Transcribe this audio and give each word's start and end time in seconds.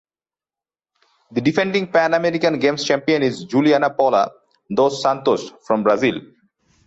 The 1.29 1.41
defending 1.41 1.85
Pan 1.91 2.15
American 2.15 2.57
Games 2.57 2.83
champion 2.83 3.21
is 3.21 3.43
Juliana 3.45 3.91
Paula 3.93 4.31
dos 4.67 4.99
Santos 4.99 5.53
from 5.67 5.83
Brazil. 5.83 6.19